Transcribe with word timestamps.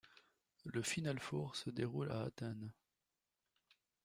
Le 0.63 0.81
final 0.81 1.19
four 1.19 1.55
se 1.55 1.69
déroule 1.69 2.11
à 2.11 2.21
Athènes. 2.21 2.73